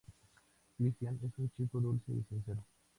[0.79, 2.63] Christian: Es un chico dulce y sincero.